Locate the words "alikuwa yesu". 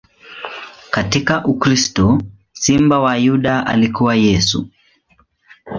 3.65-4.69